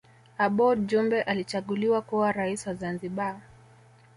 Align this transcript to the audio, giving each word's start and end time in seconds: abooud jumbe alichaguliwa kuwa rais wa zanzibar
abooud 0.45 0.87
jumbe 0.87 1.21
alichaguliwa 1.21 2.01
kuwa 2.01 2.31
rais 2.31 2.67
wa 2.67 2.73
zanzibar 2.73 3.41